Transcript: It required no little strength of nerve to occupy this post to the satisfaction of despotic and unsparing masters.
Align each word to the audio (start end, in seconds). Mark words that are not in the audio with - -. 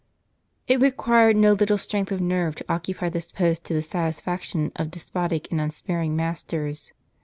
It 0.65 0.81
required 0.81 1.37
no 1.37 1.53
little 1.53 1.77
strength 1.77 2.11
of 2.11 2.19
nerve 2.19 2.55
to 2.55 2.65
occupy 2.67 3.09
this 3.09 3.31
post 3.31 3.65
to 3.65 3.75
the 3.75 3.83
satisfaction 3.83 4.71
of 4.75 4.89
despotic 4.89 5.51
and 5.51 5.61
unsparing 5.61 6.15
masters. 6.15 6.91